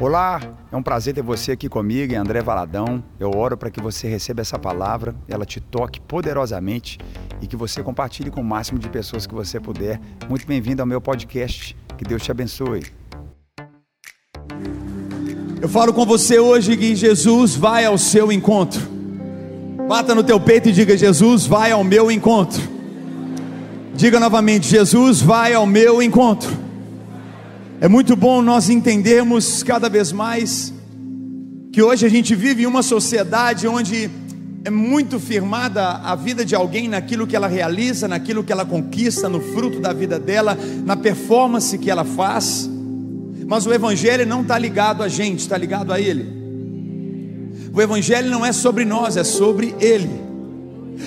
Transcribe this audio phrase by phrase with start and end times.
[0.00, 0.40] Olá,
[0.72, 3.04] é um prazer ter você aqui comigo, André Valadão.
[3.18, 6.96] Eu oro para que você receba essa palavra, ela te toque poderosamente
[7.42, 10.00] e que você compartilhe com o máximo de pessoas que você puder.
[10.26, 11.76] Muito bem-vindo ao meu podcast.
[11.98, 12.82] Que Deus te abençoe.
[15.60, 18.80] Eu falo com você hoje que Jesus vai ao seu encontro.
[19.86, 22.62] Bata no teu peito e diga: Jesus vai ao meu encontro.
[23.92, 26.69] Diga novamente: Jesus vai ao meu encontro.
[27.82, 30.70] É muito bom nós entendermos cada vez mais
[31.72, 34.10] que hoje a gente vive em uma sociedade onde
[34.62, 39.30] é muito firmada a vida de alguém naquilo que ela realiza, naquilo que ela conquista,
[39.30, 42.68] no fruto da vida dela, na performance que ela faz.
[43.46, 46.26] Mas o Evangelho não está ligado a gente, está ligado a Ele.
[47.72, 50.20] O Evangelho não é sobre nós, é sobre Ele.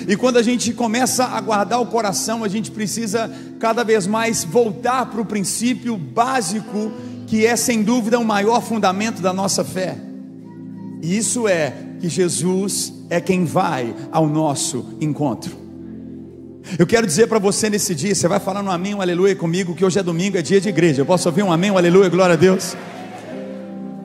[0.06, 4.44] E quando a gente começa a guardar o coração, a gente precisa cada vez mais
[4.44, 6.92] voltar para o princípio básico,
[7.26, 9.96] que é sem dúvida o maior fundamento da nossa fé.
[11.02, 15.64] E isso é que Jesus é quem vai ao nosso encontro.
[16.78, 19.74] Eu quero dizer para você nesse dia, você vai falar um amém, um aleluia comigo,
[19.74, 21.02] que hoje é domingo, é dia de igreja.
[21.02, 22.74] Eu posso ouvir um amém, um aleluia, glória a Deus?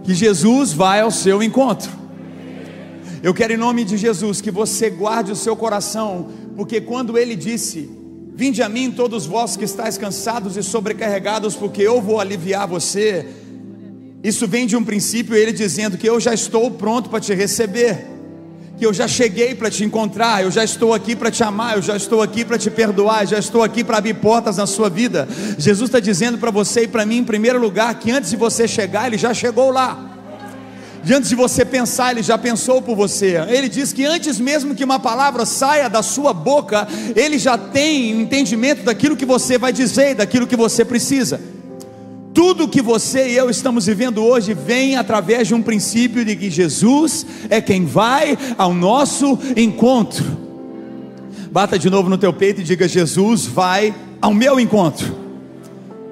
[0.03, 1.98] Que Jesus vai ao seu encontro.
[3.21, 7.35] Eu quero em nome de Jesus que você guarde o seu coração, porque quando ele
[7.35, 7.89] disse:
[8.33, 13.25] Vinde a mim todos vós que estáis cansados e sobrecarregados, porque eu vou aliviar você.
[14.23, 18.07] Isso vem de um princípio ele dizendo que eu já estou pronto para te receber,
[18.77, 21.81] que eu já cheguei para te encontrar, eu já estou aqui para te amar, eu
[21.81, 25.27] já estou aqui para te perdoar, já estou aqui para abrir portas na sua vida.
[25.57, 28.65] Jesus está dizendo para você e para mim, em primeiro lugar, que antes de você
[28.65, 30.18] chegar, ele já chegou lá
[31.03, 33.37] de antes de você pensar, Ele já pensou por você.
[33.47, 38.21] Ele diz que antes mesmo que uma palavra saia da sua boca, Ele já tem
[38.21, 41.39] entendimento daquilo que você vai dizer, daquilo que você precisa.
[42.33, 46.49] Tudo que você e eu estamos vivendo hoje vem através de um princípio de que
[46.49, 50.25] Jesus é quem vai ao nosso encontro.
[51.51, 55.17] Bata de novo no teu peito e diga: Jesus vai ao meu encontro.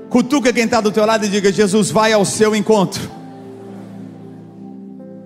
[0.10, 3.17] Cutuca quem está do teu lado e diga: Jesus vai ao seu encontro.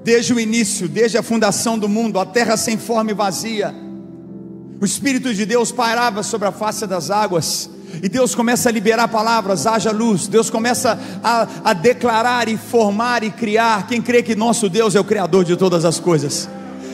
[0.04, 3.74] Desde o início, desde a fundação do mundo, a terra sem forma e vazia,
[4.82, 7.70] o Espírito de Deus pairava sobre a face das águas,
[8.02, 13.24] e Deus começa a liberar palavras, haja luz, Deus começa a, a declarar e formar
[13.24, 13.86] e criar.
[13.86, 16.50] Quem crê que nosso Deus é o Criador de todas as coisas,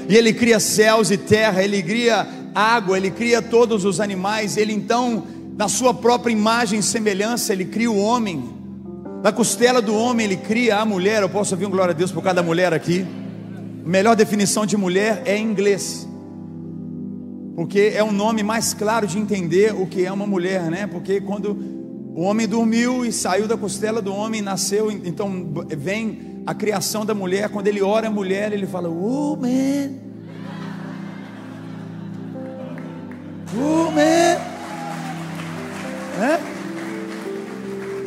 [0.09, 4.74] e Ele cria céus e terra, Ele cria água, Ele cria todos os animais, Ele
[4.74, 5.24] então,
[5.56, 8.56] na Sua própria imagem e semelhança, Ele cria o homem,
[9.28, 11.22] da costela do homem ele cria a mulher.
[11.22, 13.06] Eu posso ouvir um glória a Deus por cada mulher aqui.
[13.86, 16.08] Melhor definição de mulher é em inglês.
[17.54, 20.88] Porque é um nome mais claro de entender o que é uma mulher, né?
[20.88, 21.52] Porque quando
[22.16, 27.14] o homem dormiu e saiu da costela do homem, nasceu, então vem a criação da
[27.14, 27.50] mulher.
[27.50, 29.92] Quando ele ora a mulher, ele fala: Woman.
[33.54, 34.38] Woman.
[36.22, 36.56] É?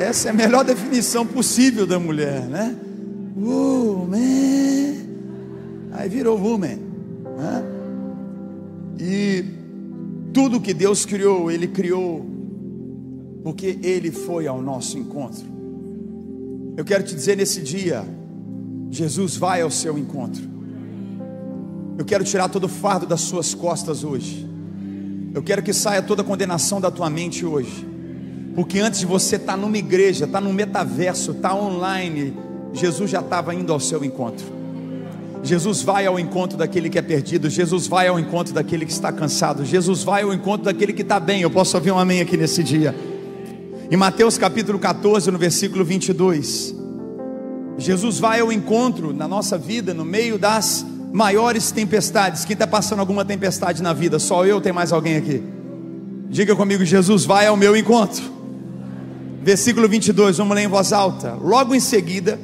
[0.00, 2.74] Essa é a melhor definição possível da mulher, né?
[3.36, 4.96] Woman.
[5.92, 6.78] Aí virou woman.
[7.36, 7.64] Né?
[8.98, 9.44] E
[10.32, 12.24] tudo que Deus criou, Ele criou
[13.42, 15.44] porque Ele foi ao nosso encontro.
[16.78, 18.02] Eu quero te dizer nesse dia,
[18.90, 20.42] Jesus vai ao seu encontro.
[21.98, 24.48] Eu quero tirar todo o fardo das suas costas hoje.
[25.34, 27.89] Eu quero que saia toda a condenação da tua mente hoje.
[28.54, 32.36] Porque antes de você estar tá numa igreja, estar tá no metaverso, estar tá online,
[32.72, 34.44] Jesus já estava indo ao seu encontro.
[35.42, 39.10] Jesus vai ao encontro daquele que é perdido, Jesus vai ao encontro daquele que está
[39.10, 41.40] cansado, Jesus vai ao encontro daquele que está bem.
[41.40, 42.94] Eu posso ouvir um amém aqui nesse dia.
[43.90, 46.74] Em Mateus capítulo 14, no versículo 22,
[47.78, 52.44] Jesus vai ao encontro na nossa vida, no meio das maiores tempestades.
[52.44, 54.18] Quem está passando alguma tempestade na vida?
[54.18, 55.42] Só eu, tem mais alguém aqui?
[56.28, 58.39] Diga comigo: Jesus vai ao meu encontro
[59.42, 61.34] versículo 22, vamos ler em voz alta.
[61.34, 62.38] Logo em seguida,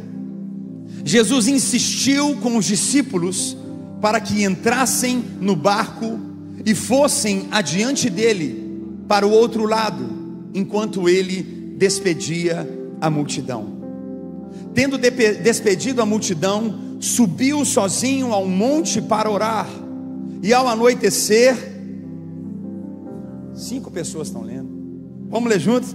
[1.05, 3.57] Jesus insistiu com os discípulos
[4.01, 6.19] para que entrassem no barco
[6.65, 8.65] e fossem adiante dele
[9.07, 10.05] para o outro lado,
[10.53, 11.43] enquanto ele
[11.77, 12.69] despedia
[13.01, 13.77] a multidão.
[14.75, 19.69] Tendo despedido a multidão, subiu sozinho ao monte para orar,
[20.43, 21.57] e ao anoitecer,
[23.55, 24.69] cinco pessoas estão lendo,
[25.29, 25.95] vamos ler juntos?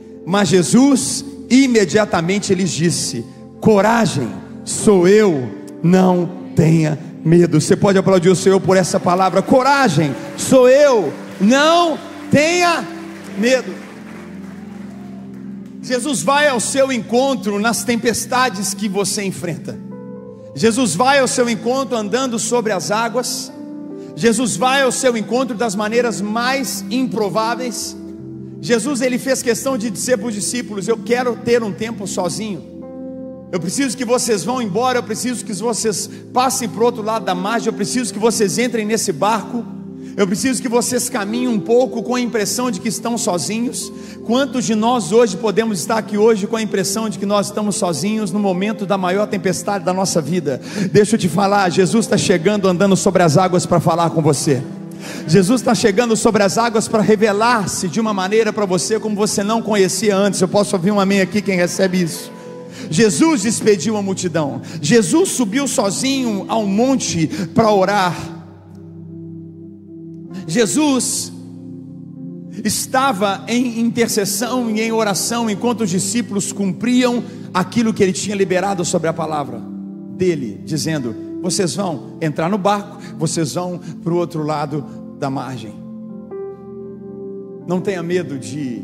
[0.25, 3.25] Mas Jesus imediatamente lhes disse:
[3.59, 4.29] Coragem,
[4.63, 5.49] sou eu,
[5.83, 7.59] não tenha medo.
[7.59, 11.97] Você pode aplaudir o Senhor por essa palavra: Coragem, sou eu, não
[12.29, 12.85] tenha
[13.37, 13.73] medo.
[15.81, 19.77] Jesus vai ao seu encontro nas tempestades que você enfrenta.
[20.53, 23.51] Jesus vai ao seu encontro andando sobre as águas.
[24.15, 27.95] Jesus vai ao seu encontro das maneiras mais improváveis.
[28.61, 32.61] Jesus ele fez questão de dizer para os discípulos: Eu quero ter um tempo sozinho.
[33.51, 34.99] Eu preciso que vocês vão embora.
[34.99, 37.67] Eu preciso que vocês passem para o outro lado da margem.
[37.67, 39.65] Eu preciso que vocês entrem nesse barco.
[40.15, 43.91] Eu preciso que vocês caminhem um pouco com a impressão de que estão sozinhos.
[44.25, 47.77] Quantos de nós hoje podemos estar aqui hoje com a impressão de que nós estamos
[47.77, 50.61] sozinhos no momento da maior tempestade da nossa vida?
[50.91, 54.61] Deixa eu te falar, Jesus está chegando andando sobre as águas para falar com você.
[55.27, 59.43] Jesus está chegando sobre as águas para revelar-se de uma maneira para você como você
[59.43, 60.41] não conhecia antes.
[60.41, 62.31] Eu posso ouvir um amém aqui quem recebe isso.
[62.89, 64.61] Jesus despediu a multidão.
[64.81, 68.15] Jesus subiu sozinho ao monte para orar.
[70.47, 71.31] Jesus
[72.63, 78.83] estava em intercessão e em oração enquanto os discípulos cumpriam aquilo que ele tinha liberado
[78.83, 79.61] sobre a palavra
[80.17, 84.85] dele, dizendo: Vocês vão entrar no barco, vocês vão para o outro lado
[85.17, 85.73] da margem.
[87.67, 88.83] Não tenha medo de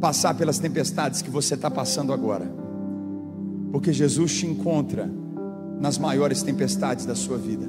[0.00, 2.50] passar pelas tempestades que você está passando agora,
[3.70, 5.10] porque Jesus te encontra
[5.80, 7.66] nas maiores tempestades da sua vida.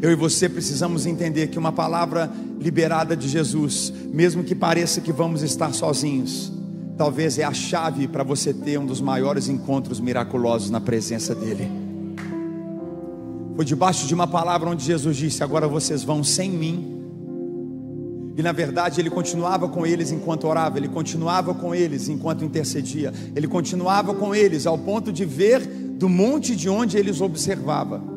[0.00, 5.12] Eu e você precisamos entender que uma palavra liberada de Jesus, mesmo que pareça que
[5.12, 6.52] vamos estar sozinhos,
[6.96, 11.83] talvez é a chave para você ter um dos maiores encontros miraculosos na presença dEle.
[13.54, 17.02] Foi debaixo de uma palavra onde Jesus disse: Agora vocês vão sem mim.
[18.36, 23.12] E na verdade ele continuava com eles enquanto orava, ele continuava com eles enquanto intercedia,
[23.36, 28.14] ele continuava com eles ao ponto de ver do monte de onde eles observava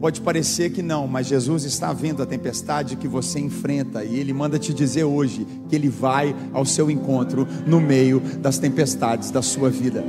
[0.00, 4.32] Pode parecer que não, mas Jesus está vendo a tempestade que você enfrenta e Ele
[4.32, 9.40] manda te dizer hoje que Ele vai ao seu encontro no meio das tempestades da
[9.40, 10.04] sua vida.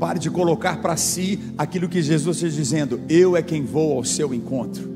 [0.00, 4.04] Pare de colocar para si aquilo que Jesus está dizendo: Eu é quem vou ao
[4.04, 4.88] seu encontro.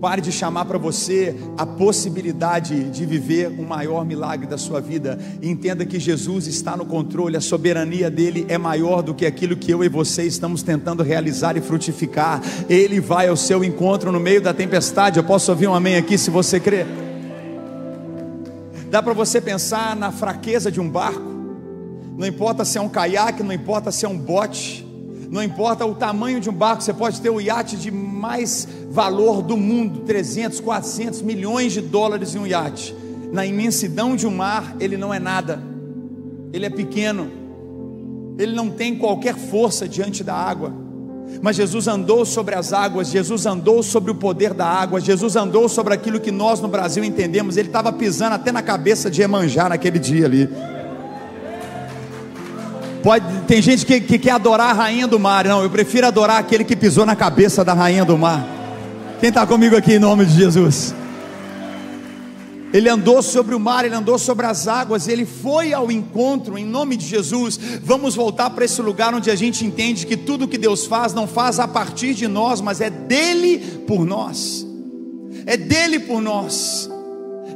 [0.00, 5.18] Pare de chamar para você a possibilidade de viver um maior milagre da sua vida.
[5.42, 9.72] Entenda que Jesus está no controle, a soberania dele é maior do que aquilo que
[9.72, 12.40] eu e você estamos tentando realizar e frutificar.
[12.66, 15.18] Ele vai ao seu encontro no meio da tempestade.
[15.18, 16.86] Eu posso ouvir um amém aqui se você crê.
[18.88, 21.29] Dá para você pensar na fraqueza de um barco.
[22.20, 24.86] Não importa se é um caiaque, não importa se é um bote
[25.30, 29.42] não importa o tamanho de um barco, você pode ter o iate de mais valor
[29.42, 32.96] do mundo 300, 400 milhões de dólares em um iate.
[33.32, 35.62] Na imensidão de um mar, ele não é nada,
[36.52, 37.30] ele é pequeno,
[38.36, 40.74] ele não tem qualquer força diante da água.
[41.40, 45.68] Mas Jesus andou sobre as águas, Jesus andou sobre o poder da água, Jesus andou
[45.68, 47.56] sobre aquilo que nós no Brasil entendemos.
[47.56, 50.48] Ele estava pisando até na cabeça de Emanjá naquele dia ali.
[53.02, 55.46] Pode, tem gente que, que quer adorar a rainha do mar.
[55.46, 58.46] Não, eu prefiro adorar aquele que pisou na cabeça da rainha do mar.
[59.20, 60.94] Quem está comigo aqui em nome de Jesus?
[62.72, 66.64] Ele andou sobre o mar, ele andou sobre as águas, ele foi ao encontro em
[66.64, 67.58] nome de Jesus.
[67.82, 71.26] Vamos voltar para esse lugar onde a gente entende que tudo que Deus faz não
[71.26, 74.66] faz a partir de nós, mas é dele por nós.
[75.46, 76.88] É dele por nós.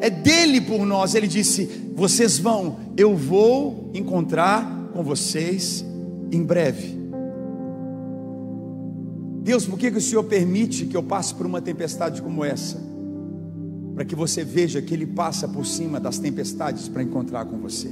[0.01, 1.15] É dele por nós.
[1.15, 5.85] Ele disse: "Vocês vão, eu vou encontrar com vocês
[6.31, 6.97] em breve.
[9.43, 12.81] Deus, por que, que o Senhor permite que eu passe por uma tempestade como essa?
[13.95, 17.91] Para que você veja que Ele passa por cima das tempestades para encontrar com você.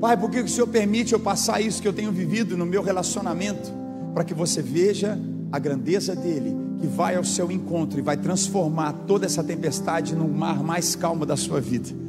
[0.00, 2.66] Pai, por que, que o Senhor permite eu passar isso que eu tenho vivido no
[2.66, 3.70] meu relacionamento?
[4.14, 5.18] Para que você veja
[5.52, 10.28] a grandeza dEle, que vai ao seu encontro e vai transformar toda essa tempestade num
[10.28, 12.03] mar mais calmo da sua vida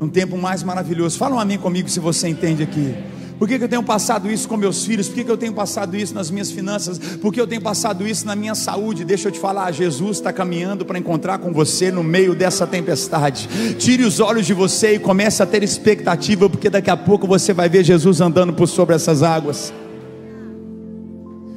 [0.00, 1.18] um tempo mais maravilhoso.
[1.18, 2.94] Fala um amém comigo se você entende aqui.
[3.38, 5.06] Por que, que, eu tenho passado isso com meus filhos?
[5.06, 6.98] Por que, que eu tenho passado isso nas minhas finanças?
[6.98, 9.04] Por que eu tenho passado isso na minha saúde?
[9.04, 13.48] Deixa eu te falar, Jesus está caminhando para encontrar com você no meio dessa tempestade.
[13.78, 17.52] Tire os olhos de você e comece a ter expectativa, porque daqui a pouco você
[17.52, 19.72] vai ver Jesus andando por sobre essas águas.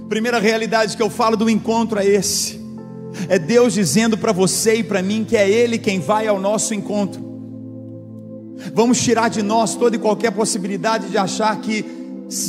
[0.08, 2.62] Primeira realidade que eu falo do encontro é esse.
[3.28, 6.76] É Deus dizendo para você e para mim que é Ele quem vai ao nosso
[6.76, 7.31] encontro.
[8.74, 12.02] Vamos tirar de nós toda e qualquer possibilidade de achar que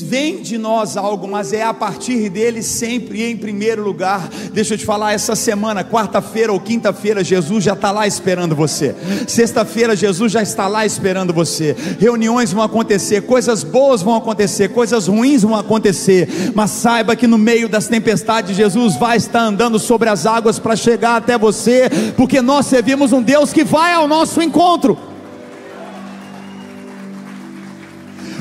[0.03, 4.29] vem de nós algo, mas é a partir dele sempre e em primeiro lugar.
[4.53, 8.95] Deixa eu te falar, essa semana, quarta-feira ou quinta-feira, Jesus já está lá esperando você.
[9.27, 11.75] Sexta-feira, Jesus já está lá esperando você.
[11.99, 17.39] Reuniões vão acontecer, coisas boas vão acontecer, coisas ruins vão acontecer, mas saiba que no
[17.39, 22.41] meio das tempestades, Jesus vai estar andando sobre as águas para chegar até você, porque
[22.41, 25.12] nós servimos um Deus que vai ao nosso encontro.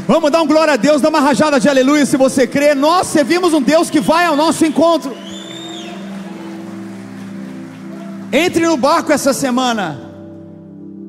[0.07, 2.75] Vamos dar um glória a Deus, dar uma rajada de aleluia se você crê.
[2.75, 5.15] Nós servimos um Deus que vai ao nosso encontro.
[8.31, 9.99] Entre no barco essa semana.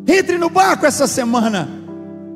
[0.06, 1.81] Entre no barco essa semana.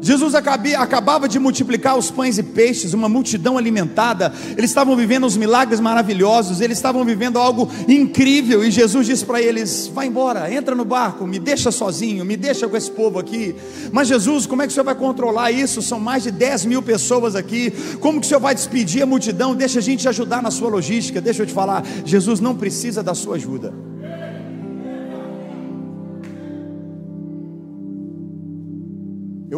[0.00, 5.36] Jesus acabava de multiplicar os pães e peixes, uma multidão alimentada, eles estavam vivendo os
[5.36, 10.74] milagres maravilhosos, eles estavam vivendo algo incrível, e Jesus disse para eles: Vai embora, entra
[10.74, 13.56] no barco, me deixa sozinho, me deixa com esse povo aqui.
[13.90, 15.80] Mas Jesus, como é que o senhor vai controlar isso?
[15.80, 19.54] São mais de 10 mil pessoas aqui, como que o senhor vai despedir a multidão?
[19.54, 21.20] Deixa a gente ajudar na sua logística.
[21.20, 23.72] Deixa eu te falar, Jesus não precisa da sua ajuda.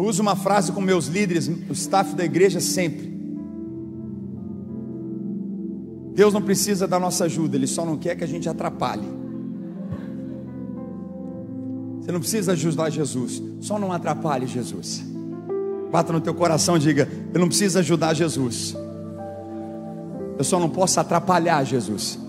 [0.09, 3.09] Uso uma frase com meus líderes, o staff da igreja sempre.
[6.13, 9.07] Deus não precisa da nossa ajuda, Ele só não quer que a gente atrapalhe.
[12.01, 15.05] Você não precisa ajudar Jesus, só não atrapalhe Jesus.
[15.91, 18.75] Bata no teu coração e diga: Eu não preciso ajudar Jesus,
[20.37, 22.19] eu só não posso atrapalhar Jesus.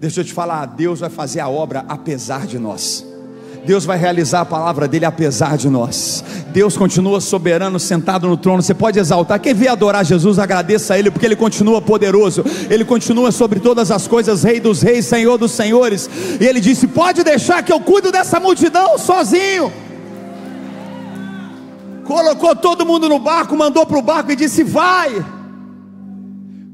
[0.00, 3.13] Deixa eu te falar, Deus vai fazer a obra apesar de nós.
[3.64, 6.22] Deus vai realizar a palavra dele apesar de nós.
[6.48, 8.62] Deus continua soberano, sentado no trono.
[8.62, 9.40] Você pode exaltar.
[9.40, 12.44] Quem vê adorar Jesus, agradeça a Ele, porque Ele continua poderoso.
[12.68, 16.08] Ele continua sobre todas as coisas, Rei dos Reis, Senhor dos Senhores.
[16.40, 19.72] E Ele disse: Pode deixar que eu cuido dessa multidão sozinho.
[22.04, 25.24] Colocou todo mundo no barco, mandou para o barco e disse: Vai,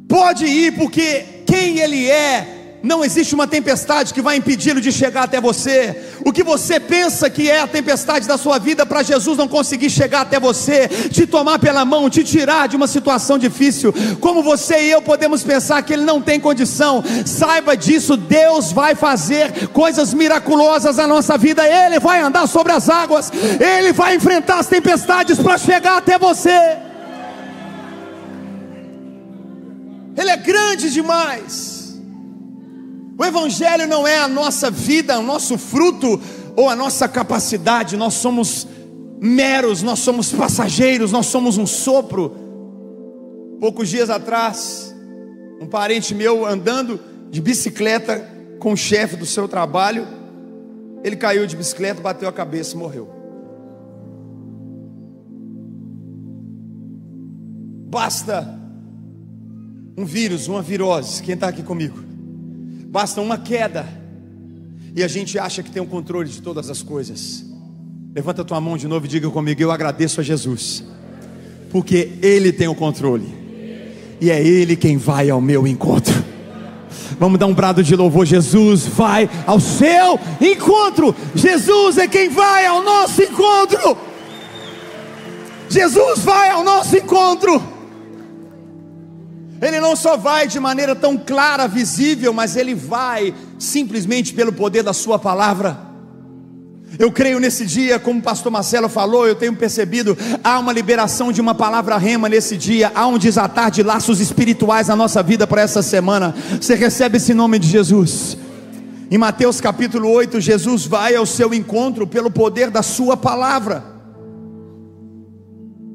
[0.08, 5.24] pode ir, porque quem Ele é não existe uma tempestade que vai impedi-lo de chegar
[5.24, 5.94] até você.
[6.24, 9.90] O que você pensa que é a tempestade da sua vida para Jesus não conseguir
[9.90, 13.92] chegar até você, te tomar pela mão, te tirar de uma situação difícil.
[14.20, 17.04] Como você e eu podemos pensar que ele não tem condição.
[17.26, 21.66] Saiba disso, Deus vai fazer coisas miraculosas na nossa vida.
[21.66, 23.30] Ele vai andar sobre as águas.
[23.60, 26.78] Ele vai enfrentar as tempestades para chegar até você.
[30.16, 31.79] Ele é grande demais.
[33.20, 36.18] O Evangelho não é a nossa vida, o nosso fruto
[36.56, 38.66] ou a nossa capacidade, nós somos
[39.20, 42.34] meros, nós somos passageiros, nós somos um sopro.
[43.60, 44.96] Poucos dias atrás,
[45.60, 46.98] um parente meu andando
[47.30, 48.26] de bicicleta
[48.58, 50.08] com o chefe do seu trabalho,
[51.04, 53.06] ele caiu de bicicleta, bateu a cabeça e morreu.
[57.90, 58.58] Basta
[59.94, 61.22] um vírus, uma virose.
[61.22, 62.09] Quem está aqui comigo?
[62.90, 63.86] Basta uma queda
[64.96, 67.44] e a gente acha que tem o controle de todas as coisas.
[68.12, 70.82] Levanta tua mão de novo e diga comigo: Eu agradeço a Jesus,
[71.70, 73.28] porque Ele tem o controle
[74.20, 76.12] e é Ele quem vai ao meu encontro.
[77.16, 78.26] Vamos dar um brado de louvor.
[78.26, 81.14] Jesus vai ao seu encontro.
[81.32, 83.96] Jesus é quem vai ao nosso encontro.
[85.68, 87.62] Jesus vai ao nosso encontro.
[89.60, 94.82] Ele não só vai de maneira tão clara, visível, mas ele vai simplesmente pelo poder
[94.82, 95.90] da Sua palavra.
[96.98, 101.30] Eu creio nesse dia, como o pastor Marcelo falou, eu tenho percebido, há uma liberação
[101.30, 105.46] de uma palavra rema nesse dia, há um desatar de laços espirituais na nossa vida
[105.46, 106.34] para essa semana.
[106.60, 108.36] Você recebe esse nome de Jesus.
[109.10, 113.84] Em Mateus capítulo 8, Jesus vai ao seu encontro pelo poder da Sua palavra.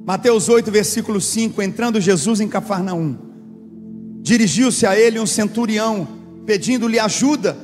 [0.05, 3.34] Mateus 8, versículo 5: Entrando Jesus em Cafarnaum
[4.25, 6.07] Dirigiu-se a ele um centurião,
[6.47, 7.55] pedindo-lhe ajuda.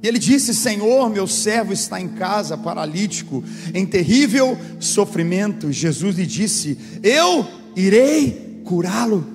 [0.00, 3.42] E ele disse: Senhor, meu servo está em casa, paralítico,
[3.74, 5.72] em terrível sofrimento.
[5.72, 7.44] Jesus lhe disse: Eu
[7.74, 9.26] irei curá-lo.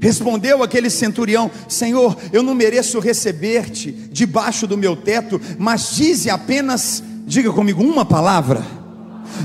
[0.00, 7.02] Respondeu aquele centurião: Senhor, eu não mereço receber-te debaixo do meu teto, mas dize apenas,
[7.26, 8.64] diga comigo uma palavra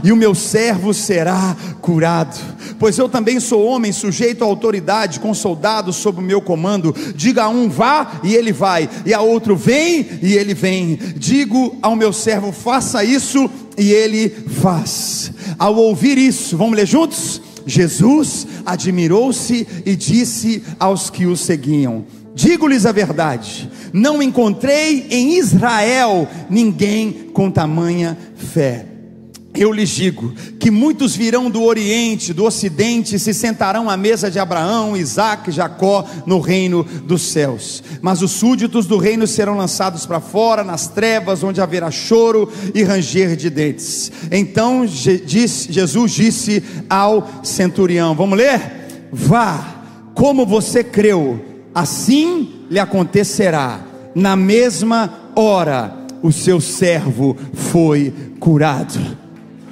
[0.03, 2.39] e o meu servo será curado.
[2.83, 6.93] Pois eu também sou homem sujeito à autoridade, com soldados sob o meu comando.
[7.15, 10.99] Diga a um vá e ele vai, e a outro vem e ele vem.
[11.15, 14.27] Digo ao meu servo faça isso e ele
[14.61, 15.31] faz.
[15.57, 17.41] Ao ouvir isso, vamos ler juntos?
[17.65, 22.03] Jesus admirou-se e disse aos que o seguiam:
[22.35, 28.92] Digo-lhes a verdade, não encontrei em Israel ninguém com tamanha fé.
[29.55, 34.31] Eu lhes digo que muitos virão do Oriente, do Ocidente, e se sentarão à mesa
[34.31, 37.83] de Abraão, Isaac, Jacó, no reino dos céus.
[38.01, 42.83] Mas os súditos do reino serão lançados para fora, nas trevas, onde haverá choro e
[42.83, 44.11] ranger de dentes.
[44.31, 49.09] Então Jesus disse ao centurião: Vamos ler?
[49.11, 49.83] Vá,
[50.15, 51.43] como você creu,
[51.75, 53.81] assim lhe acontecerá.
[54.15, 59.22] Na mesma hora, o seu servo foi curado.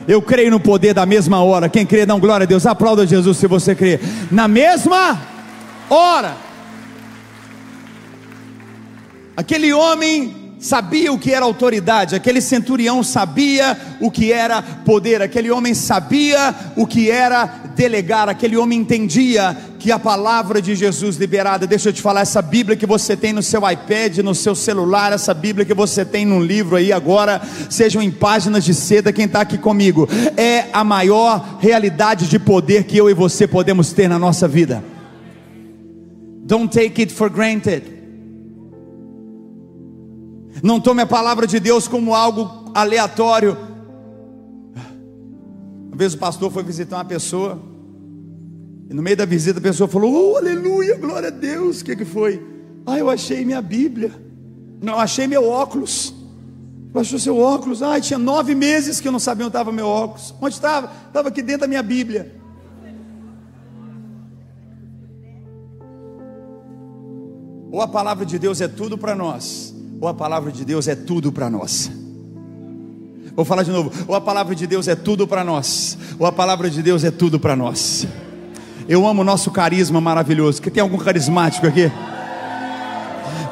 [0.07, 1.69] Eu creio no poder da mesma hora.
[1.69, 2.65] Quem crê, dá glória a Deus.
[2.65, 3.99] Aplauda Jesus se você crê.
[4.31, 5.19] Na mesma
[5.89, 6.35] hora.
[9.35, 15.49] Aquele homem sabia o que era autoridade, aquele centurião sabia o que era poder, aquele
[15.49, 21.65] homem sabia o que era delegar, aquele homem entendia que a palavra de Jesus liberada,
[21.65, 25.11] deixa eu te falar, essa Bíblia que você tem no seu iPad, no seu celular,
[25.11, 29.25] essa Bíblia que você tem num livro aí agora, sejam em páginas de seda, quem
[29.25, 30.07] está aqui comigo,
[30.37, 34.83] é a maior realidade de poder que eu e você podemos ter na nossa vida.
[36.45, 37.81] Don't take it for granted.
[40.61, 43.57] Não tome a palavra de Deus como algo aleatório.
[45.87, 47.70] Uma vez o pastor foi visitar uma pessoa,
[48.91, 51.79] e no meio da visita a pessoa falou: Oh, aleluia, glória a Deus.
[51.79, 52.45] O que, que foi?
[52.85, 54.11] Ah, eu achei minha Bíblia.
[54.81, 56.13] Não, achei meu óculos.
[56.93, 57.81] Achou seu óculos?
[57.81, 60.35] Ah, tinha nove meses que eu não sabia onde estava meu óculos.
[60.41, 60.91] Onde estava?
[61.07, 62.35] Estava aqui dentro da minha Bíblia.
[67.71, 70.95] Ou a palavra de Deus é tudo para nós, ou a palavra de Deus é
[70.95, 71.89] tudo para nós.
[73.33, 73.89] Vou falar de novo.
[74.05, 77.11] Ou a palavra de Deus é tudo para nós, ou a palavra de Deus é
[77.11, 78.05] tudo para nós.
[78.87, 80.61] Eu amo o nosso carisma maravilhoso.
[80.61, 81.91] Que tem algum carismático aqui?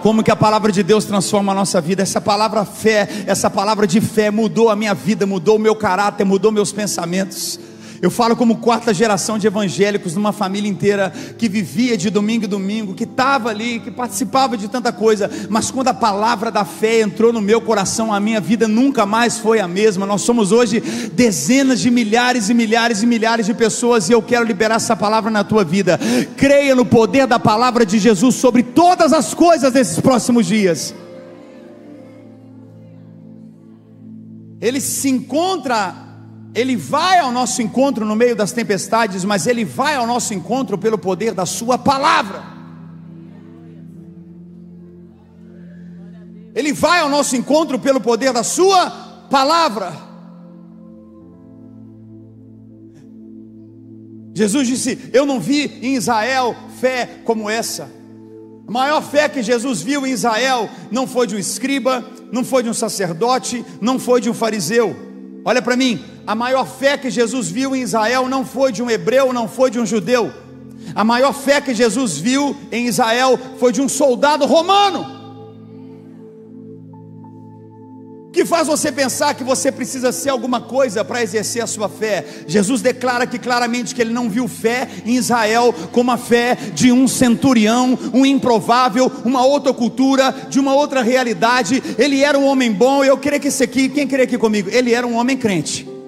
[0.02, 2.02] Como que a palavra de Deus transforma a nossa vida?
[2.02, 6.26] Essa palavra fé, essa palavra de fé mudou a minha vida, mudou o meu caráter,
[6.26, 7.60] mudou meus pensamentos.
[8.02, 12.48] Eu falo como quarta geração de evangélicos numa família inteira que vivia de domingo em
[12.48, 17.02] domingo, que estava ali, que participava de tanta coisa, mas quando a palavra da fé
[17.02, 20.06] entrou no meu coração, a minha vida nunca mais foi a mesma.
[20.06, 20.80] Nós somos hoje
[21.14, 25.30] dezenas de milhares e milhares e milhares de pessoas e eu quero liberar essa palavra
[25.30, 26.00] na tua vida.
[26.38, 30.96] Creia no poder da palavra de Jesus sobre todas as coisas desses próximos dias.
[34.62, 36.09] Ele se encontra
[36.54, 40.78] ele vai ao nosso encontro no meio das tempestades, mas Ele vai ao nosso encontro
[40.78, 42.44] pelo poder da Sua palavra.
[46.56, 48.90] Ele vai ao nosso encontro pelo poder da Sua
[49.30, 49.94] palavra.
[54.34, 57.92] Jesus disse: Eu não vi em Israel fé como essa.
[58.68, 62.64] A maior fé que Jesus viu em Israel não foi de um escriba, não foi
[62.64, 65.10] de um sacerdote, não foi de um fariseu
[65.50, 68.90] Olha para mim, a maior fé que Jesus viu em Israel não foi de um
[68.92, 70.32] hebreu, não foi de um judeu.
[70.94, 75.18] A maior fé que Jesus viu em Israel foi de um soldado romano.
[78.32, 82.24] que faz você pensar que você precisa ser alguma coisa para exercer a sua fé?
[82.48, 86.92] Jesus declara que claramente que ele não viu fé em Israel como a fé de
[86.92, 91.84] um centurião, um improvável, uma outra cultura, de uma outra realidade.
[91.98, 93.04] Ele era um homem bom.
[93.04, 94.70] Eu creio que esse aqui, quem crê aqui comigo?
[94.72, 95.99] Ele era um homem crente.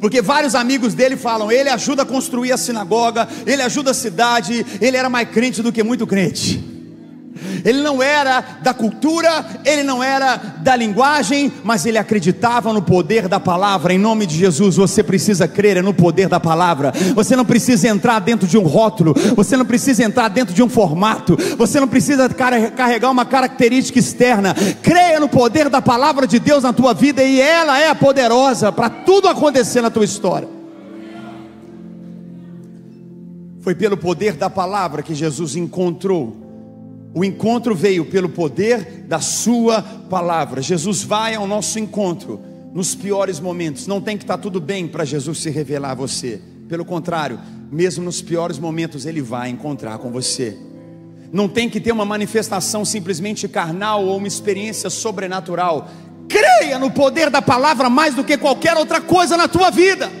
[0.00, 4.64] Porque vários amigos dele falam, ele ajuda a construir a sinagoga, ele ajuda a cidade,
[4.80, 6.75] ele era mais crente do que muito crente
[7.64, 13.28] ele não era da cultura, ele não era da linguagem, mas ele acreditava no poder
[13.28, 13.92] da palavra.
[13.92, 16.92] Em nome de Jesus, você precisa crer no poder da palavra.
[17.14, 20.68] Você não precisa entrar dentro de um rótulo, você não precisa entrar dentro de um
[20.68, 24.54] formato, você não precisa carregar uma característica externa.
[24.82, 28.88] Creia no poder da palavra de Deus na tua vida e ela é poderosa para
[28.88, 30.48] tudo acontecer na tua história.
[33.60, 36.45] Foi pelo poder da palavra que Jesus encontrou
[37.16, 40.60] o encontro veio pelo poder da Sua palavra.
[40.60, 42.38] Jesus vai ao nosso encontro
[42.74, 43.86] nos piores momentos.
[43.86, 46.42] Não tem que estar tudo bem para Jesus se revelar a você.
[46.68, 47.40] Pelo contrário,
[47.72, 50.58] mesmo nos piores momentos, Ele vai encontrar com você.
[51.32, 55.88] Não tem que ter uma manifestação simplesmente carnal ou uma experiência sobrenatural.
[56.28, 60.12] Creia no poder da palavra mais do que qualquer outra coisa na tua vida.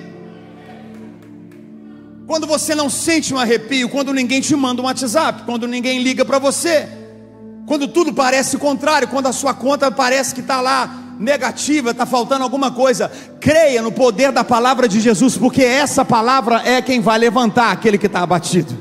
[2.26, 6.24] Quando você não sente um arrepio, quando ninguém te manda um WhatsApp, quando ninguém liga
[6.24, 6.88] para você,
[7.66, 12.42] quando tudo parece contrário, quando a sua conta parece que está lá negativa, está faltando
[12.42, 13.10] alguma coisa,
[13.40, 17.96] creia no poder da palavra de Jesus, porque essa palavra é quem vai levantar aquele
[17.96, 18.76] que está abatido.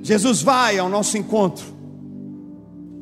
[0.00, 1.66] Jesus vai ao nosso encontro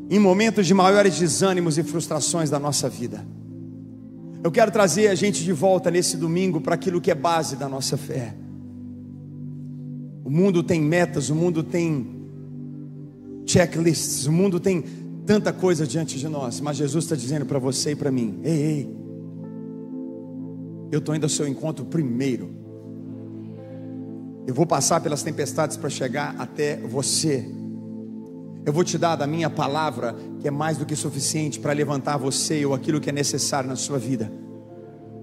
[0.09, 3.25] em momentos de maiores desânimos e frustrações da nossa vida.
[4.43, 7.69] Eu quero trazer a gente de volta nesse domingo para aquilo que é base da
[7.69, 8.35] nossa fé.
[10.25, 12.07] O mundo tem metas, o mundo tem
[13.47, 14.83] checklists, o mundo tem
[15.27, 18.63] tanta coisa diante de nós, mas Jesus está dizendo para você e para mim: ei,
[18.63, 18.97] ei,
[20.91, 22.51] eu estou indo ao seu encontro primeiro.
[24.47, 27.47] Eu vou passar pelas tempestades para chegar até você.
[28.65, 32.17] Eu vou te dar da minha palavra, que é mais do que suficiente para levantar
[32.17, 34.31] você ou aquilo que é necessário na sua vida.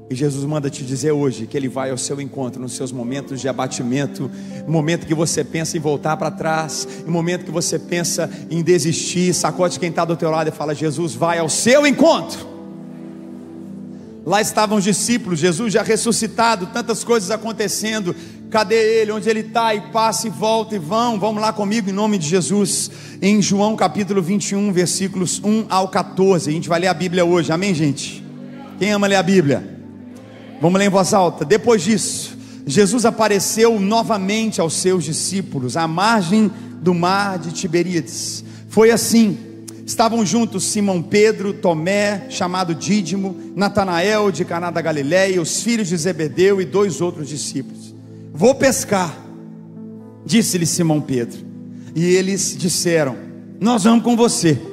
[0.10, 3.40] E Jesus manda te dizer hoje que Ele vai ao seu encontro nos seus momentos
[3.40, 4.30] de abatimento,
[4.66, 8.62] no momento que você pensa em voltar para trás, no momento que você pensa em
[8.62, 12.52] desistir, sacode quem está do teu lado e fala: Jesus vai ao seu encontro.
[14.26, 18.16] Lá estavam os discípulos, Jesus já ressuscitado, tantas coisas acontecendo.
[18.52, 19.14] Cadê ele?
[19.14, 19.74] Onde ele está?
[19.74, 21.18] E passa e volta e vão.
[21.18, 22.92] Vamos lá comigo em nome de Jesus.
[23.22, 26.50] Em João capítulo 21, versículos 1 ao 14.
[26.50, 27.52] A gente vai ler a Bíblia hoje.
[27.52, 28.24] Amém, gente?
[28.78, 29.71] Quem ama ler a Bíblia?
[30.62, 31.44] Vamos ler em voz alta.
[31.44, 38.46] Depois disso, Jesus apareceu novamente aos seus discípulos à margem do mar de Tiberíades.
[38.70, 39.38] Foi assim:
[39.84, 45.98] estavam juntos Simão Pedro, Tomé, chamado Dídimo, Natanael de Caná da Galiléia, os filhos de
[45.98, 47.96] Zebedeu e dois outros discípulos.
[48.32, 49.18] Vou pescar,
[50.24, 51.40] disse-lhe Simão Pedro.
[51.96, 53.18] E eles disseram:
[53.60, 54.71] Nós vamos com você.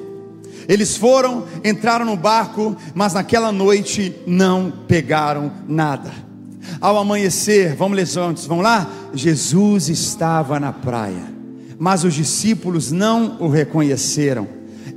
[0.68, 6.12] Eles foram, entraram no barco, mas naquela noite não pegaram nada.
[6.78, 8.86] Ao amanhecer, vamos ler antes, vamos lá?
[9.14, 11.24] Jesus estava na praia,
[11.78, 14.46] mas os discípulos não o reconheceram.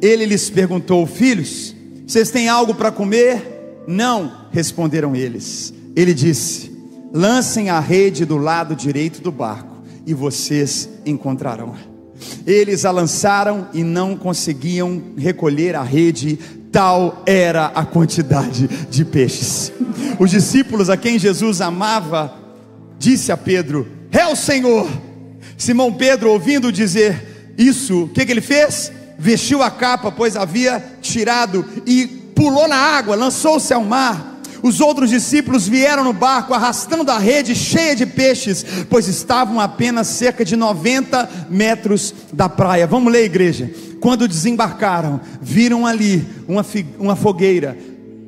[0.01, 1.73] Ele lhes perguntou: Filhos,
[2.05, 3.83] vocês têm algo para comer?
[3.87, 5.73] Não, responderam eles.
[5.95, 6.69] Ele disse:
[7.13, 11.90] Lancem a rede do lado direito do barco e vocês encontrarão.
[12.45, 16.37] Eles a lançaram e não conseguiam recolher a rede,
[16.71, 19.71] tal era a quantidade de peixes.
[20.19, 22.33] Os discípulos a quem Jesus amava,
[22.97, 24.89] disse a Pedro: É o Senhor.
[25.57, 28.91] Simão Pedro, ouvindo dizer isso, o que, que ele fez?
[29.17, 34.30] Vestiu a capa, pois havia tirado, e pulou na água, lançou-se ao mar
[34.61, 40.07] os outros discípulos vieram no barco arrastando a rede cheia de peixes, pois estavam apenas
[40.07, 42.87] cerca de 90 metros da praia.
[42.87, 43.69] Vamos ler, igreja.
[43.99, 46.65] Quando desembarcaram, viram ali uma,
[46.99, 47.77] uma fogueira,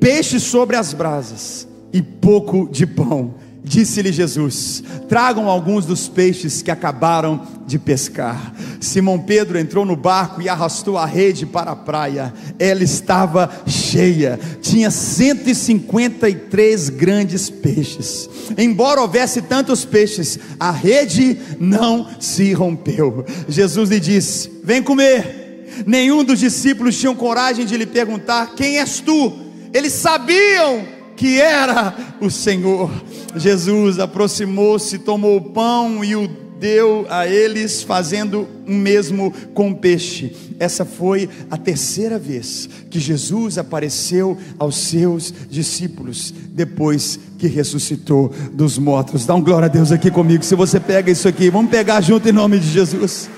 [0.00, 3.34] peixes sobre as brasas e pouco de pão.
[3.66, 8.52] Disse-lhe Jesus: Tragam alguns dos peixes que acabaram de pescar.
[8.78, 12.34] Simão Pedro entrou no barco e arrastou a rede para a praia.
[12.58, 18.28] Ela estava cheia, tinha 153 grandes peixes.
[18.58, 23.24] Embora houvesse tantos peixes, a rede não se rompeu.
[23.48, 25.42] Jesus lhe disse: Vem comer.
[25.86, 29.32] Nenhum dos discípulos tinham coragem de lhe perguntar: Quem és tu?
[29.72, 32.90] Eles sabiam que era o Senhor.
[33.36, 36.28] Jesus aproximou-se, tomou o pão e o
[36.64, 40.34] deu a eles, fazendo o mesmo com peixe.
[40.58, 48.78] Essa foi a terceira vez que Jesus apareceu aos seus discípulos, depois que ressuscitou dos
[48.78, 49.26] mortos.
[49.26, 50.42] Dá um glória a Deus aqui comigo.
[50.42, 53.28] Se você pega isso aqui, vamos pegar junto em nome de Jesus.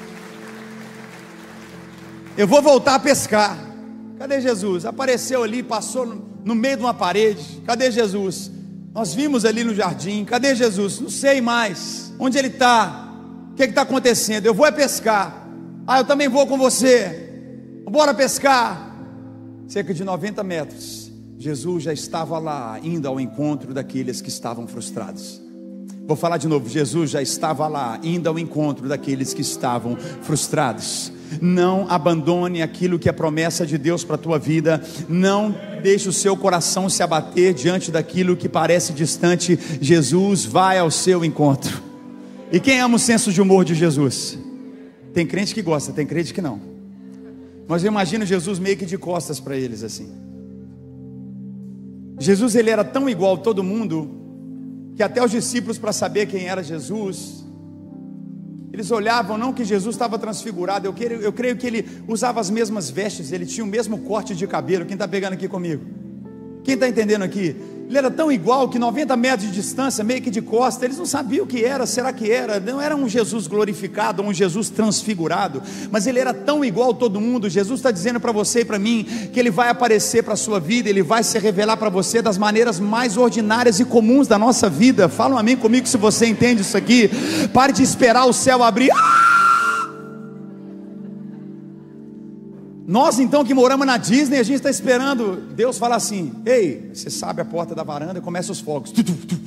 [2.37, 3.59] Eu vou voltar a pescar.
[4.19, 4.85] Cadê Jesus?
[4.85, 7.61] Apareceu ali, passou no meio de uma parede.
[7.67, 8.53] Cadê Jesus?
[8.95, 10.25] Nós vimos ali no jardim.
[10.25, 11.01] Cadê Jesus?
[11.01, 12.15] Não sei mais.
[12.21, 13.13] Onde ele está?
[13.51, 14.47] O que está acontecendo?
[14.47, 15.49] Eu vou é pescar.
[15.85, 17.83] Ah, eu também vou com você.
[17.91, 18.97] Bora pescar.
[19.67, 21.11] Cerca de 90 metros.
[21.37, 25.43] Jesus já estava lá, indo ao encontro daqueles que estavam frustrados.
[26.07, 26.69] Vou falar de novo.
[26.69, 31.13] Jesus já estava lá, indo ao encontro daqueles que estavam frustrados.
[31.41, 34.81] Não abandone aquilo que é promessa de Deus para a tua vida.
[35.09, 39.59] Não deixe o seu coração se abater diante daquilo que parece distante.
[39.81, 41.83] Jesus vai ao seu encontro.
[42.53, 44.39] E quem ama o senso de humor de Jesus?
[45.13, 46.61] Tem crente que gosta, tem crente que não.
[47.67, 50.09] Mas eu imagino Jesus meio que de costas para eles assim.
[52.21, 54.26] Jesus ele era tão igual a todo mundo
[54.97, 57.47] que até os discípulos para saber quem era Jesus
[58.77, 62.51] eles olhavam, não que Jesus estava transfigurado, eu creio, eu creio que ele usava as
[62.51, 64.85] mesmas vestes, ele tinha o mesmo corte de cabelo.
[64.85, 65.83] Quem está pegando aqui comigo?
[66.63, 67.57] Quem está entendendo aqui?
[67.89, 71.07] Ele era tão igual que 90 metros de distância, meio que de costa, eles não
[71.07, 72.59] sabiam o que era, será que era?
[72.59, 77.21] Não era um Jesus glorificado, um Jesus transfigurado, mas ele era tão igual a todo
[77.21, 77.49] mundo.
[77.49, 80.59] Jesus está dizendo para você e para mim que ele vai aparecer para a sua
[80.59, 84.69] vida, ele vai se revelar para você das maneiras mais ordinárias e comuns da nossa
[84.69, 85.09] vida.
[85.09, 87.09] Fala um amém comigo se você entende isso aqui.
[87.53, 88.91] Pare de esperar o céu abrir.
[88.93, 89.26] Ah!
[92.87, 97.11] Nós então que moramos na Disney, a gente está esperando Deus falar assim: Ei, você
[97.11, 98.93] sabe a porta da varanda, começa os fogos.
[98.93, 99.47] Tu, tu, tu,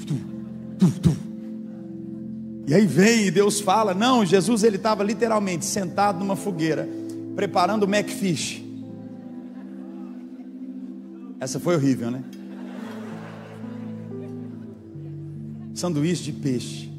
[2.70, 6.88] e aí vem e Deus fala: Não, Jesus ele estava literalmente sentado numa fogueira,
[7.36, 8.64] preparando o Macfish.
[11.40, 12.24] Essa foi horrível, né?
[15.74, 16.92] Sanduíche de peixe.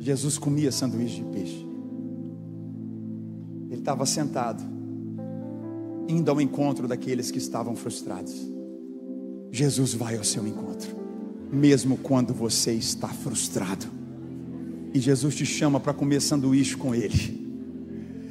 [0.00, 1.66] Jesus comia sanduíche de peixe.
[3.70, 4.64] Ele estava sentado,
[6.08, 8.34] indo ao encontro daqueles que estavam frustrados.
[9.50, 10.96] Jesus vai ao seu encontro,
[11.52, 13.86] mesmo quando você está frustrado.
[14.92, 17.44] E Jesus te chama para comer sanduíche com Ele.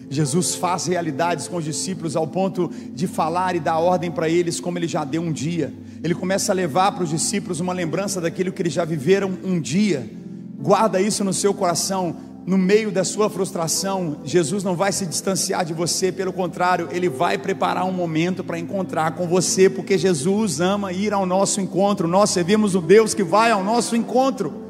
[0.09, 4.59] Jesus faz realidades com os discípulos ao ponto de falar e dar ordem para eles,
[4.59, 5.73] como ele já deu um dia.
[6.03, 9.59] Ele começa a levar para os discípulos uma lembrança daquilo que eles já viveram um
[9.59, 10.07] dia.
[10.59, 12.15] Guarda isso no seu coração.
[12.45, 17.07] No meio da sua frustração, Jesus não vai se distanciar de você, pelo contrário, ele
[17.07, 22.05] vai preparar um momento para encontrar com você, porque Jesus ama ir ao nosso encontro.
[22.05, 24.61] Nós servimos o Deus que vai ao nosso encontro.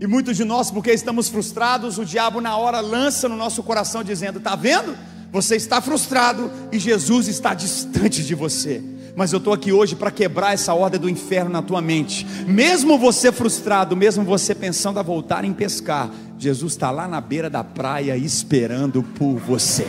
[0.00, 4.02] E muitos de nós, porque estamos frustrados, o diabo na hora lança no nosso coração
[4.02, 4.96] dizendo: "Tá vendo?
[5.30, 8.82] Você está frustrado e Jesus está distante de você."
[9.16, 12.26] Mas eu estou aqui hoje para quebrar essa ordem do inferno na tua mente.
[12.46, 17.48] Mesmo você frustrado, mesmo você pensando a voltar em pescar, Jesus está lá na beira
[17.48, 19.86] da praia esperando por você.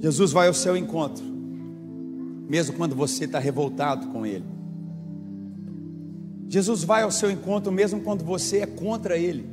[0.00, 1.24] Jesus vai ao seu encontro,
[2.48, 4.55] mesmo quando você está revoltado com Ele.
[6.56, 9.46] Jesus vai ao seu encontro, mesmo quando você é contra Ele.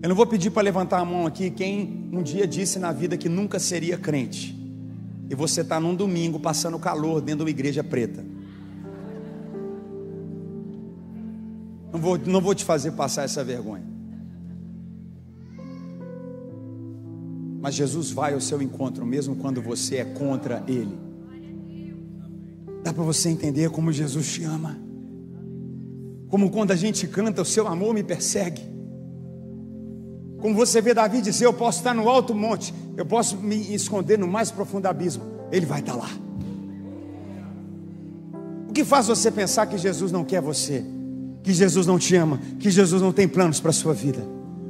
[0.00, 3.16] Eu não vou pedir para levantar a mão aqui quem um dia disse na vida
[3.16, 4.56] que nunca seria crente,
[5.28, 8.24] e você está num domingo passando calor dentro de uma igreja preta.
[11.92, 13.82] Não vou, não vou te fazer passar essa vergonha.
[17.60, 20.96] Mas Jesus vai ao seu encontro, mesmo quando você é contra Ele.
[22.84, 24.84] Dá para você entender como Jesus te ama.
[26.28, 28.62] Como quando a gente canta, o seu amor me persegue.
[30.44, 34.18] Como você vê Davi dizer: Eu posso estar no alto monte, eu posso me esconder
[34.18, 36.10] no mais profundo abismo, Ele vai estar lá.
[38.68, 40.84] O que faz você pensar que Jesus não quer você,
[41.42, 44.22] que Jesus não te ama, que Jesus não tem planos para a sua vida?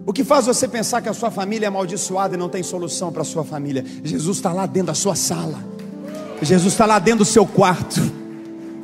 [0.07, 3.11] O que faz você pensar que a sua família é amaldiçoada e não tem solução
[3.11, 3.85] para a sua família?
[4.05, 5.59] Jesus está lá dentro da sua sala,
[6.43, 8.01] Jesus está lá dentro do seu quarto.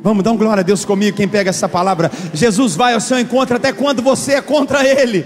[0.03, 2.11] Vamos dar um glória a Deus comigo, quem pega essa palavra.
[2.33, 5.25] Jesus vai ao seu encontro até quando você é contra Ele.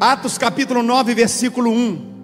[0.00, 2.14] Atos capítulo 9, versículo 1.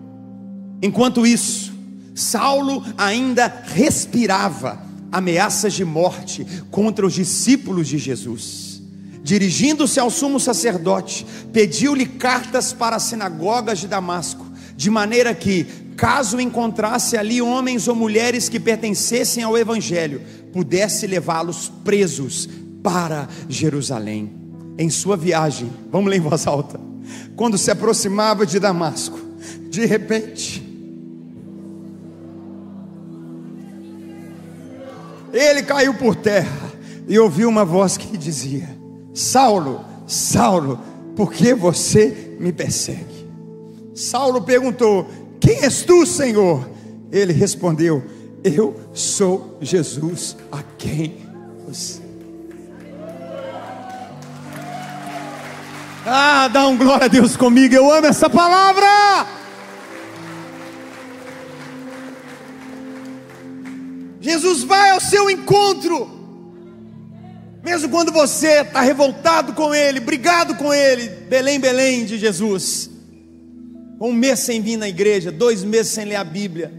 [0.82, 1.72] Enquanto isso,
[2.14, 4.80] Saulo ainda respirava
[5.12, 8.70] ameaças de morte contra os discípulos de Jesus
[9.22, 14.46] dirigindo-se ao sumo sacerdote, pediu-lhe cartas para as sinagogas de Damasco,
[14.76, 21.68] de maneira que, caso encontrasse ali homens ou mulheres que pertencessem ao evangelho, pudesse levá-los
[21.84, 22.48] presos
[22.82, 24.32] para Jerusalém.
[24.78, 26.80] Em sua viagem, vamos ler em voz alta.
[27.36, 29.18] Quando se aproximava de Damasco,
[29.68, 30.66] de repente,
[35.32, 36.72] ele caiu por terra
[37.06, 38.68] e ouviu uma voz que dizia:
[39.12, 40.78] Saulo, Saulo,
[41.14, 43.28] por que você me persegue?
[43.94, 45.06] Saulo perguntou:
[45.38, 46.68] Quem és tu, Senhor?
[47.12, 48.02] Ele respondeu:
[48.42, 51.26] Eu sou Jesus a quem
[51.66, 52.00] você.
[56.07, 58.87] Ah, dá um glória a Deus comigo, eu amo essa palavra.
[64.20, 66.18] Jesus vai ao seu encontro.
[67.62, 72.88] Mesmo quando você está revoltado com Ele, brigado com Ele, Belém, Belém de Jesus.
[74.00, 76.72] Um mês sem vir na igreja, dois meses sem ler a Bíblia,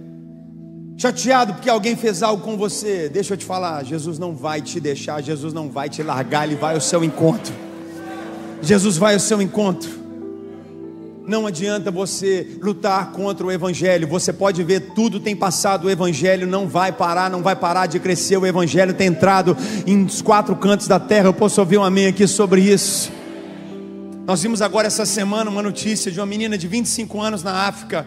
[1.02, 3.10] chateado porque alguém fez algo com você.
[3.10, 6.56] Deixa eu te falar, Jesus não vai te deixar, Jesus não vai te largar, Ele
[6.56, 7.52] vai ao seu encontro.
[8.62, 9.90] Jesus vai ao seu encontro.
[11.26, 14.08] Não adianta você lutar contra o Evangelho.
[14.10, 18.00] Você pode ver, tudo tem passado, o Evangelho não vai parar, não vai parar de
[18.00, 18.38] crescer.
[18.38, 21.30] O Evangelho tem entrado em quatro cantos da terra.
[21.30, 23.12] Eu posso ouvir um amém aqui sobre isso.
[24.28, 28.06] Nós vimos agora essa semana uma notícia de uma menina de 25 anos na África.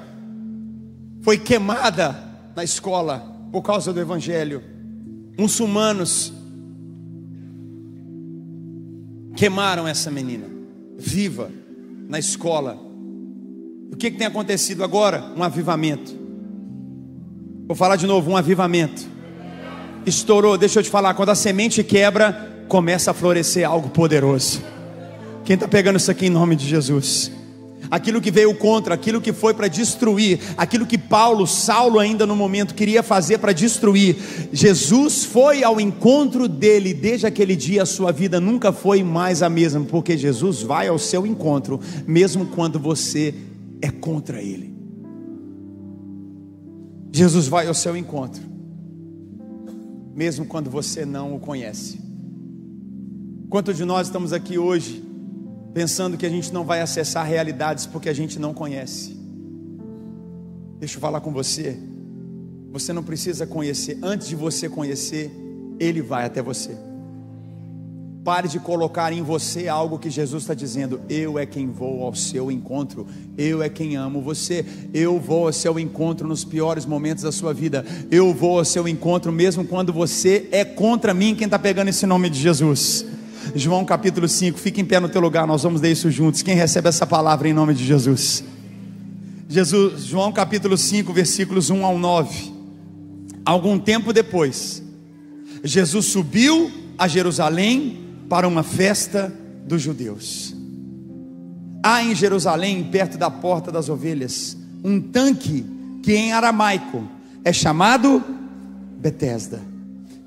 [1.22, 4.62] Foi queimada na escola por causa do Evangelho.
[5.38, 6.32] Muçulmanos
[9.36, 10.46] queimaram essa menina,
[10.96, 11.50] viva,
[12.08, 12.84] na escola
[13.94, 15.24] o que, que tem acontecido agora?
[15.36, 16.12] Um avivamento.
[17.68, 19.06] Vou falar de novo: um avivamento.
[20.04, 20.58] estourou.
[20.58, 24.60] Deixa eu te falar, quando a semente quebra, começa a florescer algo poderoso.
[25.44, 27.30] Quem está pegando isso aqui em nome de Jesus?
[27.90, 32.36] Aquilo que veio contra, aquilo que foi para destruir, aquilo que Paulo, Saulo ainda no
[32.36, 34.16] momento queria fazer para destruir.
[34.52, 39.48] Jesus foi ao encontro dele, desde aquele dia a sua vida nunca foi mais a
[39.48, 43.34] mesma, porque Jesus vai ao seu encontro, mesmo quando você
[43.80, 44.74] é contra ele.
[47.12, 48.42] Jesus vai ao seu encontro,
[50.14, 52.00] mesmo quando você não o conhece.
[53.48, 55.03] Quantos de nós estamos aqui hoje
[55.74, 59.18] pensando que a gente não vai acessar realidades porque a gente não conhece.
[60.78, 61.76] Deixa eu falar com você.
[62.70, 65.30] Você não precisa conhecer, antes de você conhecer,
[65.78, 66.76] Ele vai até você.
[68.24, 72.14] Pare de colocar em você algo que Jesus está dizendo: Eu é quem vou ao
[72.14, 73.06] seu encontro,
[73.36, 77.52] eu é quem amo você, eu vou ao seu encontro nos piores momentos da sua
[77.52, 81.34] vida, eu vou ao seu encontro mesmo quando você é contra mim.
[81.34, 83.04] Quem está pegando esse nome de Jesus?
[83.54, 86.42] João capítulo 5, fique em pé no teu lugar, nós vamos ler isso juntos.
[86.42, 88.44] Quem recebe essa palavra em nome de Jesus?
[89.48, 92.52] Jesus, João capítulo 5, versículos 1 ao 9.
[93.44, 94.82] Algum tempo depois,
[95.62, 99.32] Jesus subiu a Jerusalém para uma festa
[99.66, 100.54] dos judeus.
[101.82, 105.64] Há em Jerusalém, perto da porta das ovelhas, um tanque
[106.02, 107.06] que em aramaico
[107.44, 108.22] é chamado
[108.98, 109.60] Betesda,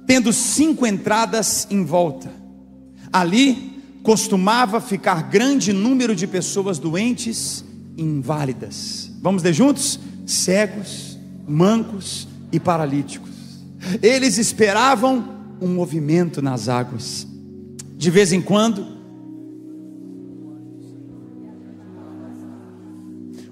[0.06, 2.30] tendo cinco entradas em volta
[3.12, 7.63] Ali costumava ficar grande número de pessoas doentes
[7.98, 9.12] inválidas.
[9.22, 10.00] Vamos ler juntos?
[10.26, 11.17] Cegos,
[11.48, 13.32] mancos e paralíticos.
[14.02, 17.28] Eles esperavam um movimento nas águas.
[17.98, 18.86] De vez em quando,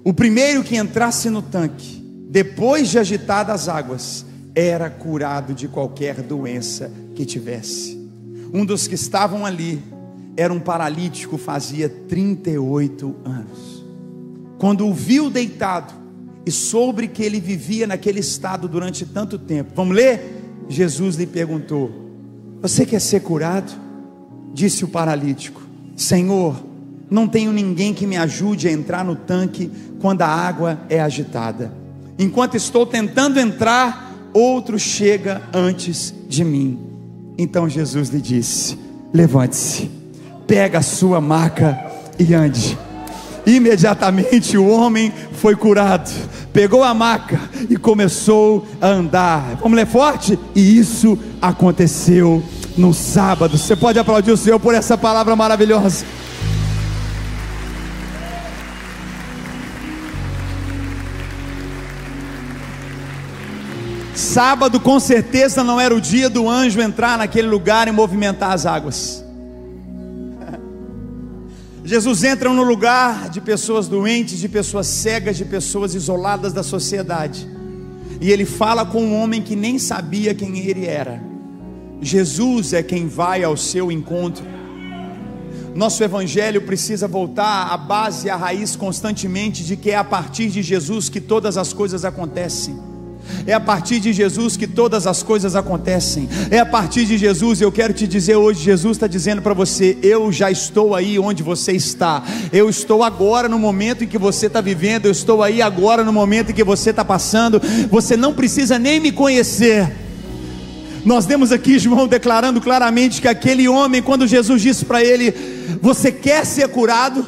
[0.04, 6.22] o primeiro que entrasse no tanque, depois de agitadas as águas, era curado de qualquer
[6.22, 8.05] doença que tivesse.
[8.52, 9.82] Um dos que estavam ali
[10.36, 13.84] era um paralítico, fazia 38 anos.
[14.58, 15.94] Quando o viu deitado
[16.44, 20.42] e soube que ele vivia naquele estado durante tanto tempo, vamos ler?
[20.68, 21.90] Jesus lhe perguntou:
[22.62, 23.72] Você quer ser curado?
[24.52, 25.62] Disse o paralítico:
[25.96, 26.62] Senhor,
[27.10, 31.72] não tenho ninguém que me ajude a entrar no tanque quando a água é agitada.
[32.18, 36.85] Enquanto estou tentando entrar, outro chega antes de mim.
[37.38, 38.78] Então Jesus lhe disse:
[39.12, 39.90] Levante-se,
[40.46, 41.78] pega a sua maca
[42.18, 42.78] e ande.
[43.46, 46.10] Imediatamente o homem foi curado,
[46.52, 47.38] pegou a maca
[47.70, 49.58] e começou a andar.
[49.62, 50.38] Vamos ler forte?
[50.54, 52.42] E isso aconteceu
[52.76, 53.56] no sábado.
[53.56, 56.04] Você pode aplaudir o Senhor por essa palavra maravilhosa.
[64.36, 68.66] Sábado com certeza não era o dia do anjo entrar naquele lugar e movimentar as
[68.66, 69.24] águas.
[71.82, 77.48] Jesus entra no lugar de pessoas doentes, de pessoas cegas, de pessoas isoladas da sociedade.
[78.20, 81.18] E ele fala com um homem que nem sabia quem ele era.
[82.02, 84.44] Jesus é quem vai ao seu encontro.
[85.74, 90.62] Nosso evangelho precisa voltar à base, à raiz constantemente de que é a partir de
[90.62, 92.95] Jesus que todas as coisas acontecem.
[93.46, 96.28] É a partir de Jesus que todas as coisas acontecem.
[96.50, 99.96] É a partir de Jesus, eu quero te dizer hoje: Jesus está dizendo para você,
[100.02, 102.22] eu já estou aí onde você está.
[102.52, 105.06] Eu estou agora no momento em que você está vivendo.
[105.06, 107.60] Eu estou aí agora no momento em que você está passando.
[107.90, 109.92] Você não precisa nem me conhecer.
[111.04, 115.32] Nós temos aqui João declarando claramente que aquele homem, quando Jesus disse para ele:
[115.80, 117.24] Você quer ser curado?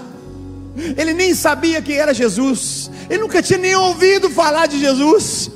[0.96, 5.50] Ele nem sabia quem era Jesus, ele nunca tinha nem ouvido falar de Jesus.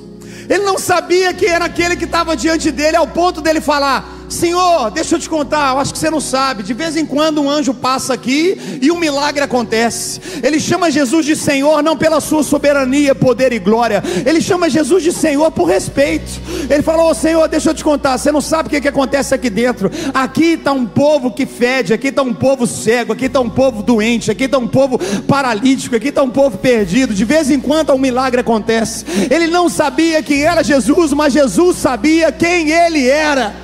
[0.52, 4.90] Ele não sabia que era aquele que estava diante dele, ao ponto dele falar: Senhor,
[4.90, 6.62] deixa eu te contar, eu acho que você não sabe.
[6.62, 10.20] De vez em quando um anjo passa aqui e um milagre acontece.
[10.42, 14.02] Ele chama Jesus de Senhor não pela sua soberania, poder e glória.
[14.24, 16.40] Ele chama Jesus de Senhor por respeito.
[16.68, 19.34] Ele falou: oh, Senhor, deixa eu te contar, você não sabe o que, que acontece
[19.34, 19.90] aqui dentro.
[20.14, 23.82] Aqui está um povo que fede, aqui está um povo cego, aqui está um povo
[23.82, 24.98] doente, aqui está um povo
[25.28, 27.12] paralítico, aqui está um povo perdido.
[27.12, 29.04] De vez em quando um milagre acontece.
[29.30, 33.61] Ele não sabia quem era Jesus, mas Jesus sabia quem ele era.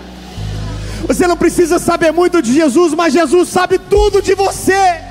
[1.07, 5.08] Você não precisa saber muito de Jesus, mas Jesus sabe tudo de você.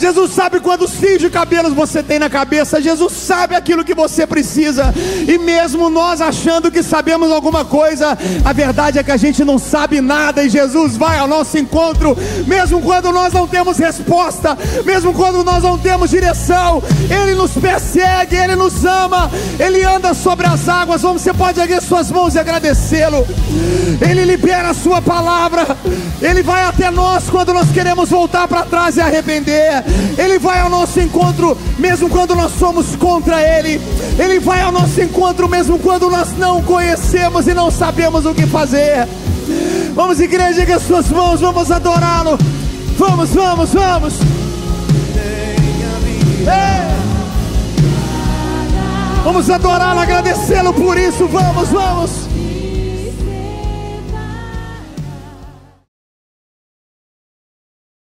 [0.00, 2.80] Jesus sabe quantos fios de cabelos você tem na cabeça.
[2.80, 4.94] Jesus sabe aquilo que você precisa.
[5.28, 9.58] E mesmo nós achando que sabemos alguma coisa, a verdade é que a gente não
[9.58, 10.42] sabe nada.
[10.42, 15.62] E Jesus vai ao nosso encontro, mesmo quando nós não temos resposta, mesmo quando nós
[15.62, 16.82] não temos direção.
[17.10, 21.02] Ele nos persegue, Ele nos ama, Ele anda sobre as águas.
[21.02, 23.26] Vamos, você pode erguer suas mãos e agradecê-lo.
[24.00, 25.76] Ele libera a Sua palavra.
[26.22, 29.89] Ele vai até nós quando nós queremos voltar para trás e arrepender.
[30.18, 33.80] Ele vai ao nosso encontro, mesmo quando nós somos contra Ele.
[34.18, 38.46] Ele vai ao nosso encontro, mesmo quando nós não conhecemos e não sabemos o que
[38.46, 39.08] fazer.
[39.94, 42.38] Vamos, igreja, que as suas mãos, vamos adorá-lo.
[42.98, 44.14] Vamos, vamos, vamos.
[46.40, 46.90] Ei!
[49.24, 51.26] Vamos adorá-lo, agradecê-lo por isso.
[51.26, 52.10] Vamos, vamos.